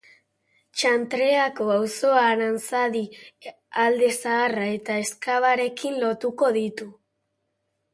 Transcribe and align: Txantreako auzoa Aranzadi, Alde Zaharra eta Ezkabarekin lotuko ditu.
Txantreako 0.77 1.67
auzoa 1.73 2.23
Aranzadi, 2.31 3.05
Alde 3.87 4.11
Zaharra 4.19 4.67
eta 4.81 5.01
Ezkabarekin 5.07 6.05
lotuko 6.07 6.55
ditu. 6.63 6.95